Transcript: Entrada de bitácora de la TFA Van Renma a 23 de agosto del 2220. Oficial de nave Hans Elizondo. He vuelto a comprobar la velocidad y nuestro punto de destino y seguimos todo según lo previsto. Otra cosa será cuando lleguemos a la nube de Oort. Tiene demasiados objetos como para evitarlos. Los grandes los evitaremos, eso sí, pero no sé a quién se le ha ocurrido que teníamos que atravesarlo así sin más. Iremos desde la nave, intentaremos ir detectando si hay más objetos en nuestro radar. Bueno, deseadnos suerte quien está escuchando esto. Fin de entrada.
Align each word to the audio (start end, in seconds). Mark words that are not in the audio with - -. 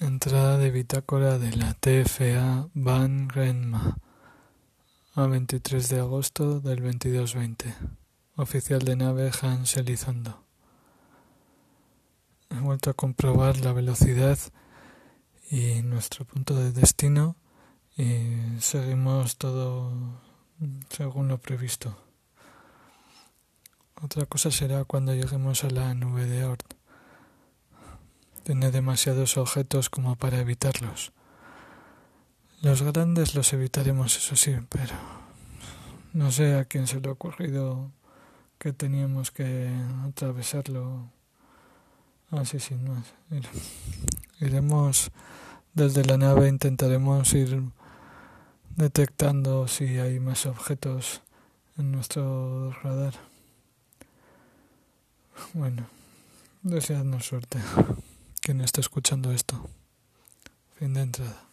Entrada 0.00 0.56
de 0.56 0.70
bitácora 0.70 1.38
de 1.38 1.54
la 1.54 1.74
TFA 1.74 2.70
Van 2.72 3.28
Renma 3.28 3.98
a 5.14 5.26
23 5.26 5.90
de 5.90 6.00
agosto 6.00 6.58
del 6.60 6.82
2220. 6.82 7.74
Oficial 8.36 8.80
de 8.80 8.96
nave 8.96 9.30
Hans 9.42 9.76
Elizondo. 9.76 10.42
He 12.48 12.58
vuelto 12.60 12.88
a 12.88 12.94
comprobar 12.94 13.58
la 13.58 13.74
velocidad 13.74 14.38
y 15.50 15.82
nuestro 15.82 16.24
punto 16.24 16.54
de 16.54 16.72
destino 16.72 17.36
y 17.94 18.58
seguimos 18.58 19.36
todo 19.36 19.92
según 20.88 21.28
lo 21.28 21.36
previsto. 21.36 21.94
Otra 24.00 24.24
cosa 24.24 24.50
será 24.50 24.84
cuando 24.84 25.14
lleguemos 25.14 25.62
a 25.62 25.68
la 25.68 25.92
nube 25.92 26.24
de 26.24 26.46
Oort. 26.46 26.79
Tiene 28.50 28.72
demasiados 28.72 29.36
objetos 29.36 29.90
como 29.90 30.16
para 30.16 30.40
evitarlos. 30.40 31.12
Los 32.62 32.82
grandes 32.82 33.36
los 33.36 33.52
evitaremos, 33.52 34.16
eso 34.16 34.34
sí, 34.34 34.56
pero 34.68 34.92
no 36.14 36.32
sé 36.32 36.56
a 36.56 36.64
quién 36.64 36.88
se 36.88 37.00
le 37.00 37.10
ha 37.10 37.12
ocurrido 37.12 37.92
que 38.58 38.72
teníamos 38.72 39.30
que 39.30 39.70
atravesarlo 40.04 41.12
así 42.32 42.58
sin 42.58 42.82
más. 42.88 43.04
Iremos 44.40 45.12
desde 45.72 46.04
la 46.04 46.18
nave, 46.18 46.48
intentaremos 46.48 47.32
ir 47.34 47.62
detectando 48.74 49.68
si 49.68 50.00
hay 50.00 50.18
más 50.18 50.46
objetos 50.46 51.22
en 51.78 51.92
nuestro 51.92 52.72
radar. 52.82 53.14
Bueno, 55.54 55.86
deseadnos 56.64 57.26
suerte 57.26 57.60
quien 58.40 58.60
está 58.60 58.80
escuchando 58.80 59.32
esto. 59.32 59.68
Fin 60.78 60.94
de 60.94 61.02
entrada. 61.02 61.49